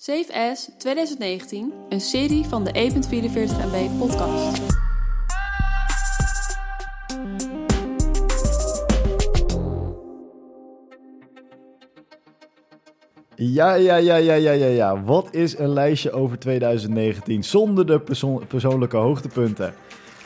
[0.00, 2.92] Safe As 2019, een serie van de E.44
[3.72, 4.62] MB podcast.
[13.34, 15.02] Ja, ja, ja, ja, ja, ja, ja.
[15.02, 19.74] Wat is een lijstje over 2019 zonder de persoon- persoonlijke hoogtepunten?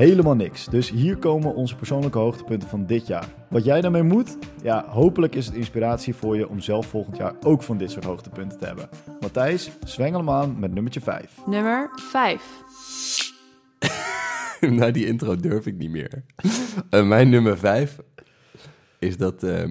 [0.00, 0.66] Helemaal niks.
[0.66, 3.28] Dus hier komen onze persoonlijke hoogtepunten van dit jaar.
[3.48, 4.38] Wat jij daarmee moet?
[4.62, 8.04] Ja, hopelijk is het inspiratie voor je om zelf volgend jaar ook van dit soort
[8.04, 8.88] hoogtepunten te hebben.
[9.20, 11.38] Matthijs, zwengel hem aan met nummertje 5.
[11.46, 12.62] Nummer 5.
[14.78, 16.24] Na die intro durf ik niet meer.
[16.90, 17.98] Eh, mijn nummer 5
[18.98, 19.42] is dat...
[19.42, 19.68] eh,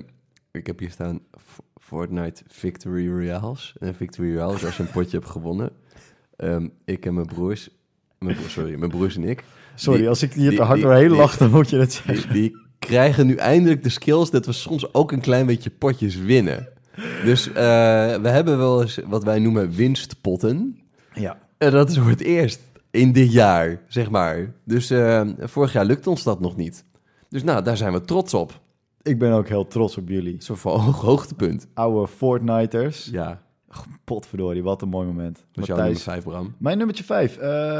[0.51, 1.19] ik heb hier staan
[1.81, 3.75] Fortnite Victory Royales.
[3.79, 5.71] En Victory Royales als je een potje hebt gewonnen.
[6.35, 7.69] Ehm, ik en mijn broers...
[8.19, 9.43] Mijn broers, sorry, mijn broers en ik.
[9.79, 12.33] Sorry, Die- als ik hier te hard doorheen lach, dan moet je het zeggen.
[12.33, 16.15] Die, die krijgen nu eindelijk de skills dat we soms ook een klein beetje potjes
[16.17, 16.67] winnen.
[17.25, 17.53] Dus eh,
[18.15, 20.79] we hebben wel eens wat wij noemen winstpotten.
[21.13, 21.37] Ja.
[21.57, 22.59] En dat is voor het eerst
[22.91, 24.53] in dit jaar, zeg maar.
[24.65, 26.83] Dus eh, vorig jaar lukte ons dat nog niet.
[27.29, 28.59] Dus nou, daar zijn we trots op.
[29.01, 30.37] Ik ben ook heel trots op jullie.
[30.61, 31.67] Hoog hoogtepunt.
[31.73, 33.09] Oude Fortniters.
[33.11, 33.41] Ja,
[34.03, 35.37] Potverdorie, wat een mooi moment.
[35.37, 36.55] is jouw nummer Matthijs, vijf, Bram.
[36.57, 37.39] Mijn nummertje 5.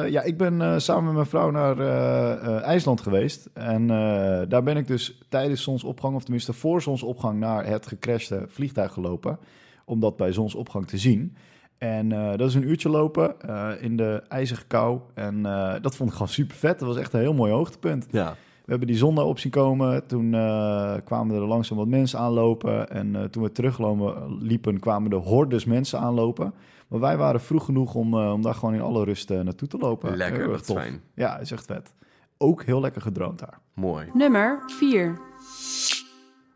[0.10, 3.50] ja, ik ben eh, samen met mijn vrouw naar eh, eh, IJsland geweest.
[3.54, 8.46] En eh, daar ben ik dus tijdens zonsopgang, of tenminste voor zonsopgang, naar het gecrashte
[8.48, 9.40] vliegtuig gelopen.
[9.86, 11.36] Om dat bij zonsopgang te zien.
[11.80, 15.00] En eh, dat is een uurtje lopen eh, in de ijzige kou.
[15.14, 16.80] En eh, dat vond ik gewoon super vet.
[16.80, 18.08] Dat was echt een heel mooi hoogtepunt.
[18.12, 18.36] Ja,
[18.70, 20.08] We hebben die zon daar op zien komen.
[20.08, 22.90] Toen eh, kwamen er langzaam wat mensen aanlopen.
[22.90, 26.54] En eh, toen we teruglopen liepen, kwamen de hordes mensen aanlopen.
[26.90, 29.68] Maar wij waren vroeg genoeg om, eh, om daar gewoon in alle rust eh, naartoe
[29.68, 30.18] te lopen.
[30.18, 30.78] lekker, dat erg is tof.
[30.78, 31.02] fijn.
[31.14, 31.94] Ja, is echt vet.
[32.38, 33.60] Ook heel lekker gedroomd daar.
[33.74, 34.08] Mooi.
[34.14, 35.20] Nummer 4.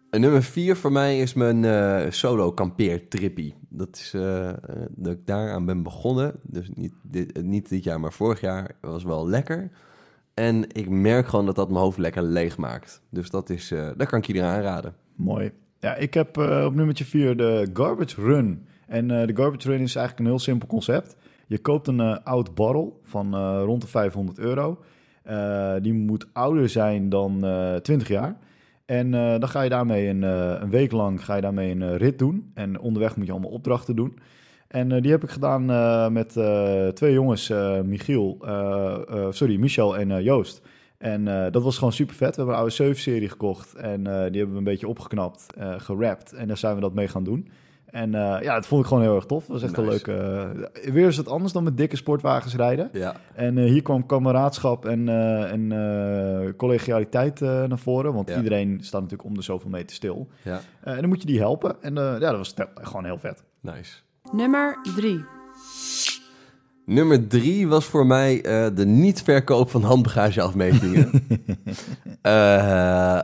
[0.09, 3.55] En nummer vier voor mij is mijn eh, solo kampeertrippie.
[3.69, 4.11] Dat is
[4.89, 6.33] dat ik daaraan ben begonnen.
[6.41, 9.71] Dus niet dit, niet dit jaar, maar vorig jaar was wel lekker.
[10.33, 13.01] En ik merk gewoon dat dat mijn hoofd lekker leeg maakt.
[13.09, 14.95] Dus dat is, eh dat kan ik iedereen aanraden.
[15.15, 15.51] Mooi.
[15.79, 18.67] Ja, ik heb eh, op nummertje 4 de Garbage Run.
[18.87, 21.15] En eh, de Garbage Run is eigenlijk een heel simpel concept.
[21.47, 24.79] Je koopt een oud barrel van rond de 500 euro.
[25.81, 28.37] Die moet ouder zijn dan eh 20 jaar.
[28.85, 32.51] En dan ga je daarmee een, een week lang ga je daarmee een rit doen.
[32.53, 34.17] En onderweg moet je allemaal opdrachten doen.
[34.73, 37.51] En eh, die heb ik gedaan eh, met eh, twee jongens,
[37.83, 38.37] Michiel,
[39.29, 40.61] sorry, Michel en Joost.
[40.97, 42.29] En dat was gewoon super vet.
[42.29, 45.45] We hebben een oude 7-serie gekocht en die hebben we een beetje opgeknapt,
[45.77, 46.33] gerapt.
[46.33, 47.49] En daar zijn we dat mee gaan doen.
[47.85, 49.45] En ja, dat vond ik gewoon heel erg tof.
[49.45, 50.69] Dat was echt een leuke...
[50.91, 52.89] weer is het anders dan met dikke sportwagens rijden.
[52.93, 55.09] Ja, En hier kwam kameraadschap en,
[55.49, 58.13] en collegialiteit naar voren.
[58.13, 58.37] Want Ja.
[58.37, 60.27] iedereen staat natuurlijk om de zoveel meter stil.
[60.43, 61.75] ja, en dan moet je die helpen.
[61.81, 63.43] En ja, dat was gewoon heel vet.
[63.61, 64.01] nice.
[64.33, 65.25] Nummer 3.
[66.85, 71.11] Nummer drie was voor mij eh, de niet-verkoop van handbagageafmetingen.
[72.21, 73.19] Eh,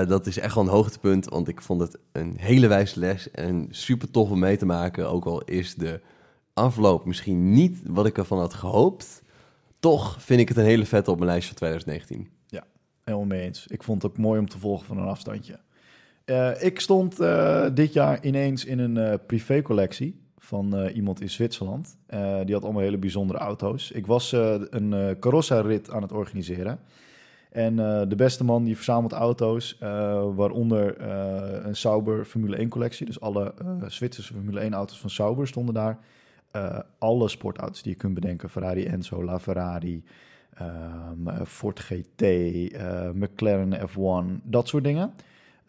[0.00, 3.30] eh, dat is echt wel een hoogtepunt, want ik vond het een hele wijze les
[3.30, 5.10] en super tof om mee te maken.
[5.10, 6.00] Ook al is de
[6.54, 9.22] afloop misschien niet wat ik ervan had gehoopt,
[9.78, 12.28] toch vind ik het een hele vette op mijn lijst van 2019.
[13.04, 13.66] Helemaal mee eens.
[13.66, 15.60] Ik vond het ook mooi om te volgen van een afstandje.
[16.24, 20.19] Eh, ik stond eh, dit jaar ineens in een eh privécollectie
[20.50, 21.96] van eh, iemand in Zwitserland.
[22.06, 23.90] Eh, die had allemaal hele bijzondere auto's.
[23.90, 26.78] Ik was eh, een Carossa-rit aan het organiseren.
[27.50, 27.76] En
[28.08, 29.76] de beste man die verzamelt auto's,
[30.34, 31.02] waaronder
[31.66, 33.06] een Sauber Formule 1-collectie.
[33.06, 33.54] Dus alle
[33.86, 35.98] Zwitserse Formule 1-auto's van Sauber stonden daar.
[36.98, 38.50] Alle sportauto's die je kunt bedenken.
[38.50, 40.04] Ferrari Enzo, La Ferrari,
[40.54, 42.22] ehm, eh, Ford GT,
[43.14, 45.12] McLaren F1, dat soort dingen.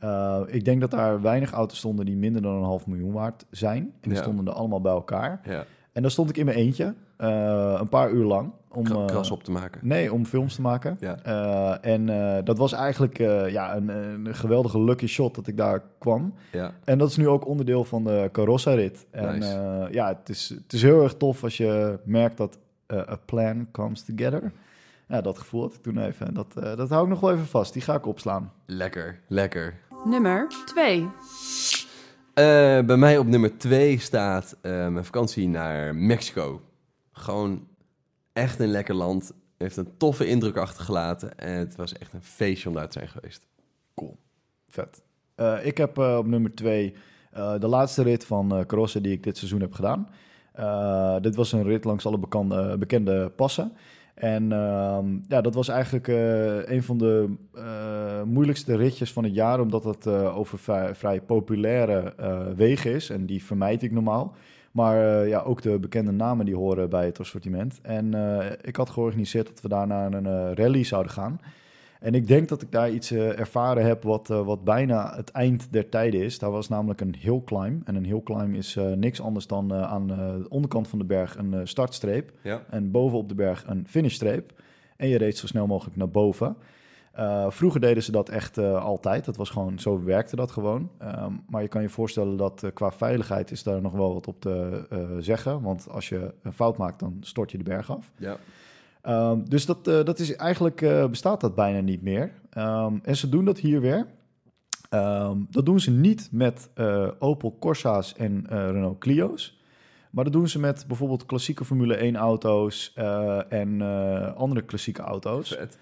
[0.02, 3.46] Eh, ik denk dat daar weinig auto's stonden die minder dan een half miljoen waard
[3.50, 3.78] zijn.
[3.84, 4.22] En die Ja.
[4.22, 5.42] stonden er allemaal bij elkaar.
[5.44, 5.64] Ja,
[5.94, 8.52] En daar stond ik in mijn eentje, eh, een paar uur lang.
[8.74, 9.80] Om, Kra- eh, kras op te maken.
[9.88, 10.98] Nee, om films te maken.
[11.00, 11.80] Ja.
[11.82, 12.06] En
[12.44, 13.18] dat was eigenlijk
[13.52, 16.34] ja, een, een geweldige lucky shot dat ik daar kwam.
[16.52, 19.06] Ja, En dat is nu ook onderdeel van de Carossa-rit.
[19.12, 19.88] En Nice.
[19.92, 22.58] ja, het is, het is heel erg tof als je merkt dat
[22.94, 24.52] a plan comes together.
[25.08, 26.28] Ja, dat gevoel had ik toen even.
[26.28, 27.74] En dat, dat hou ik nog wel even vast.
[27.74, 28.52] Die ga ik opslaan.
[28.66, 29.74] lekker, lekker.
[30.06, 31.02] Nummer 2.
[31.02, 36.62] Eh, bij mij op nummer 2 staat eh, mijn vakantie naar Mexico.
[37.12, 37.68] Gewoon
[38.34, 39.34] echt een lekker land.
[39.58, 41.38] Heeft een toffe indruk achtergelaten.
[41.38, 43.48] En het was echt een feestje om daar te zijn geweest.
[44.70, 45.02] Vet.
[45.36, 46.94] Eh, ik heb eh, op nummer twee
[47.32, 50.10] eh, de laatste rit van eh Carossa die ik dit seizoen heb gedaan.
[50.54, 53.74] Eh, dit was een rit langs alle bekende, bekende passen.
[54.22, 59.34] En ehm, ja, dat was eigenlijk eh, een van de eh, moeilijkste ritjes van het
[59.34, 60.60] jaar, omdat het eh, over
[60.94, 62.14] vrij, populaire
[62.56, 63.10] wegen is.
[63.10, 64.36] En die vermijd ik normaal.
[64.72, 67.80] Maar ja, ook de bekende namen die horen bij het assortiment.
[67.82, 68.14] En
[68.62, 71.40] ik had georganiseerd dat we daar naar een rally zouden gaan.
[72.02, 75.30] En ik denk dat ik daar iets eh, ervaren heb wat, eh, wat bijna het
[75.30, 76.40] eind der tijden is.
[76.40, 77.88] Daar was namelijk een hill climb.
[77.88, 81.38] En een hill climb is eh, niks anders dan aan de onderkant van de berg
[81.38, 82.32] een startstreep.
[82.44, 82.62] Ja.
[82.70, 84.54] En bovenop de berg een finishstreep.
[84.98, 86.56] En je reed zo snel mogelijk naar boven.
[87.48, 89.26] Vroeger deden ze dat echt altijd.
[89.26, 90.90] Dat was gewoon, zo werkte dat gewoon.
[90.98, 94.42] Ehm, maar je kan je voorstellen dat qua veiligheid is daar nog wel wat op
[94.42, 94.86] te
[95.20, 95.62] zeggen.
[95.62, 98.12] Want als je een fout maakt, dan stort je de berg af.
[98.18, 98.38] Ja.
[99.02, 102.32] Ehm, dus dat, eh, dat is eigenlijk eh, bestaat dat bijna niet meer.
[102.50, 104.08] Ehm, en ze doen dat hier weer.
[104.90, 109.60] Ehm, dat doen ze niet met eh, Opel Corsa's en Renault Clio's.
[110.12, 112.94] Maar dat doen ze met bijvoorbeeld klassieke Formule 1 auto's
[113.50, 113.82] en
[114.36, 115.50] andere klassieke auto's.
[115.50, 115.78] Vet.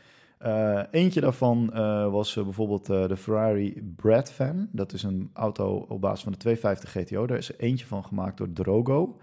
[0.91, 1.69] Eentje daarvan
[2.11, 4.67] was bijvoorbeeld de Ferrari Bradfan.
[4.71, 7.25] Dat is een auto op basis van de 250 GTO.
[7.25, 9.17] Daar is er eentje van gemaakt door Drogo.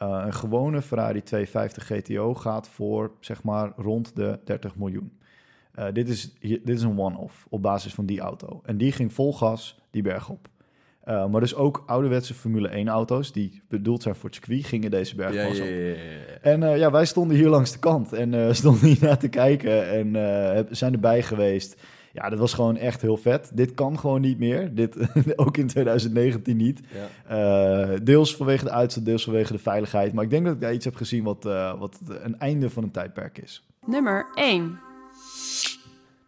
[0.00, 5.12] Eh, een gewone Ferrari 250 GTO gaat voor zeg maar rond de 30 miljoen.
[5.74, 8.60] Eh, dit, is, dit is een one-off op basis van die auto.
[8.64, 10.48] En die ging vol gas die berg op.
[11.00, 14.90] Eh, maar dus ook ouderwetse Formule 1 auto's die bedoeld zijn voor het circuit gingen
[14.90, 15.68] deze berg Ja, pas ja, op.
[15.68, 16.40] ja, ja, ja.
[16.40, 20.66] En ja, wij stonden hier langs de kant en stonden hier naar te kijken en
[20.70, 21.82] zijn erbij geweest.
[22.12, 23.50] Ja, dat was gewoon echt heel vet.
[23.54, 24.74] Dit kan gewoon niet meer.
[24.74, 24.96] Dit
[25.36, 26.80] ook in 2019 niet.
[27.26, 27.90] Ja.
[27.92, 30.12] Eh, deels vanwege de uitstoot, deels vanwege de veiligheid.
[30.12, 32.82] Maar ik denk dat ik daar iets heb gezien wat, eh, wat een einde van
[32.82, 33.66] een tijdperk is.
[33.86, 34.78] Nummer 1.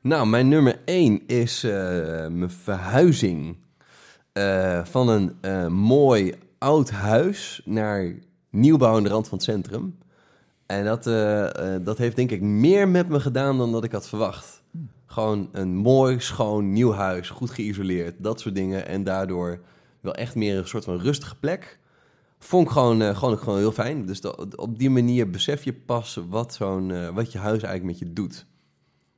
[0.03, 1.73] Nou, mijn nummer 1 is eh,
[2.27, 3.57] mijn verhuizing
[4.33, 8.15] eh, van een eh, mooi oud huis naar
[8.51, 9.99] nieuwbouw aan de rand van het centrum.
[10.67, 11.05] En dat,
[11.85, 14.63] dat heeft denk ik meer met me gedaan dan dat ik had verwacht.
[15.13, 18.87] Gewoon een mooi, schoon, nieuw huis, goed geïsoleerd, dat soort dingen.
[18.87, 19.61] En daardoor
[20.01, 21.79] wel echt meer een soort van rustige plek.
[22.39, 24.07] Vond ik gewoon, eh, gewoon, gewoon heel fijn.
[24.07, 27.85] Dus dat- op die manier besef je pas wat, zo'n, eh, wat je huis eigenlijk
[27.85, 28.47] met je doet.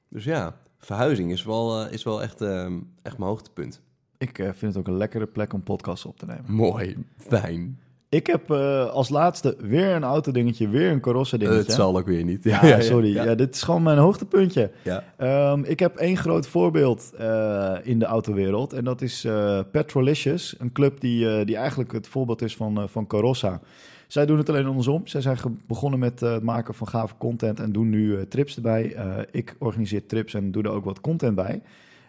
[0.08, 2.64] Dus ja, verhuizing is wel, eh, is wel echt, eh,
[3.02, 3.80] echt mijn hoogtepunt.
[4.18, 6.52] Ik vind het ook een lekkere plek om podcasts op te nemen.
[6.52, 7.80] Mooi, fijn.
[8.14, 11.58] Ik heb eh, als laatste weer een autodingetje, weer een Corsa dingetje.
[11.60, 12.44] het zal ook weer niet.
[12.62, 13.14] Ja, sorry.
[13.14, 14.70] Ja, Ja, dit is gewoon mijn hoogtepuntje.
[14.82, 15.04] ja.
[15.16, 18.72] Ehm, ik heb één groot voorbeeld eh, in de autowereld.
[18.72, 20.54] En dat is eh Petrolicious.
[20.58, 23.60] Een club die, eh, die eigenlijk het voorbeeld is van, eh, van Carossa.
[24.06, 25.06] Zij doen het alleen andersom.
[25.06, 28.56] Zij zijn begonnen met eh, het maken van gave content en doen nu eh, trips
[28.56, 28.94] erbij.
[28.94, 31.62] Eh, ik organiseer trips en doe er ook wat content bij.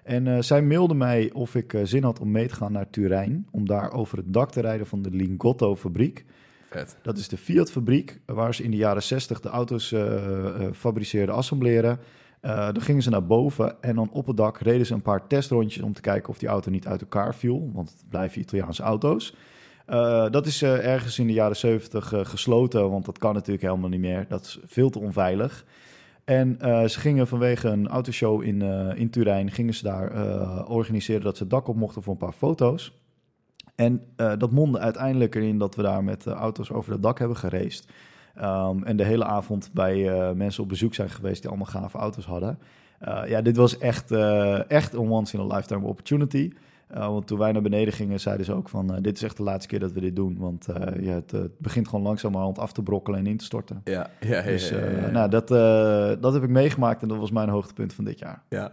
[0.05, 2.89] En eh, zij mailde mij of ik eh, zin had om mee te gaan naar
[2.89, 3.47] Turijn.
[3.51, 6.25] Om daar over het dak te rijden van de Lingotto fabriek.
[6.69, 6.97] Vet.
[7.01, 11.35] Dat is de Fiat-fabriek, waar ze in de jaren 60 de auto's eh, eh, fabriceerden,
[11.35, 11.99] assembleren.
[12.39, 15.27] Eh dan gingen ze naar boven en dan op het dak reden ze een paar
[15.27, 17.71] testrondjes om te kijken of die auto niet uit elkaar viel.
[17.73, 19.35] Want het blijven Italiaanse auto's.
[19.85, 23.63] Eh, dat is eh, ergens in de jaren 70 eh, gesloten, want dat kan natuurlijk
[23.63, 24.25] helemaal niet meer.
[24.27, 25.65] Dat is veel te onveilig.
[26.25, 30.65] En eh, ze gingen vanwege een autoshow in, eh, in Turijn, gingen ze daar eh,
[30.67, 33.03] organiseren dat ze het dak op mochten voor een paar foto's.
[33.75, 37.87] En dat mondde uiteindelijk erin dat we daar met auto's over het dak hebben geraced.
[38.35, 42.25] Ehm, en de hele avond bij mensen op bezoek zijn geweest die allemaal gave auto's
[42.25, 42.59] hadden.
[43.27, 44.11] Ja, dit was echt,
[44.67, 46.51] echt een once in a lifetime opportunity.
[46.87, 48.95] Eh, want toen wij naar beneden gingen, zeiden ze ook van...
[48.95, 50.37] eh, dit is echt de laatste keer dat we dit doen.
[50.39, 53.81] Want eh, ja, het, het begint gewoon langzamerhand af te brokkelen en in te storten.
[53.83, 54.41] Ja, ja, ja.
[54.41, 55.11] Dus ja, eh, ja, ja.
[55.11, 58.43] Nou, dat, eh, dat heb ik meegemaakt en dat was mijn hoogtepunt van dit jaar.
[58.49, 58.71] Ja.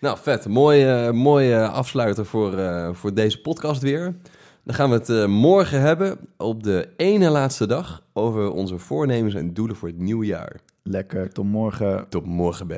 [0.00, 0.48] Nou, vet.
[0.48, 4.16] Mooie, mooie afsluiter voor, eh, voor deze podcast weer.
[4.64, 9.34] Dan gaan we het eh, morgen hebben, op de ene laatste dag, over onze voornemens
[9.34, 10.56] en doelen voor het nieuwe jaar.
[10.82, 12.06] Lekker, tot morgen.
[12.08, 12.72] Tot morgen, B.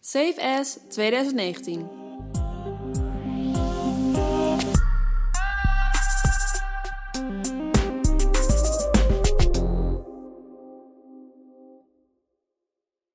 [0.00, 2.05] Safe as 2019.